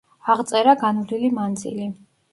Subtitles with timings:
[0.35, 1.89] აღწერა განვლილი მანძილი.